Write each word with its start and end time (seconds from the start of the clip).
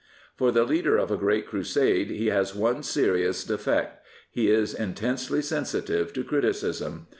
For 0.35 0.51
the 0.51 0.63
leader 0.63 0.97
of 0.97 1.11
a 1.11 1.15
great 1.15 1.45
crusade, 1.45 2.09
he 2.09 2.25
has 2.31 2.55
one 2.55 2.81
serious 2.81 3.43
defect. 3.43 4.03
He 4.31 4.49
is 4.49 4.73
intensely 4.73 5.43
sensitive 5.43 6.11
to 6.13 6.23
criticism. 6.23 7.05